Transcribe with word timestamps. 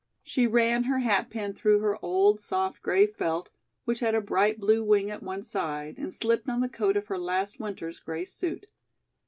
She 0.23 0.47
ran 0.47 0.85
her 0.85 0.97
hatpin 0.97 1.53
through 1.55 1.77
her 1.81 2.03
old 2.03 2.39
soft 2.39 2.81
gray 2.81 3.05
felt, 3.05 3.51
which 3.85 3.99
had 3.99 4.15
a 4.15 4.19
bright 4.19 4.59
blue 4.59 4.83
wing 4.83 5.11
at 5.11 5.21
one 5.21 5.43
side, 5.43 5.99
and 5.99 6.11
slipped 6.11 6.49
on 6.49 6.59
the 6.61 6.67
coat 6.69 6.97
of 6.97 7.05
her 7.05 7.19
last 7.19 7.59
winter's 7.59 7.99
gray 7.99 8.25
suit. 8.25 8.65